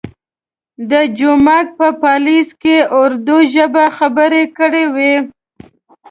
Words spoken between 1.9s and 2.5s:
پالیز